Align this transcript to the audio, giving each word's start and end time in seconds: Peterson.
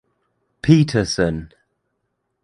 Peterson. 0.63 1.51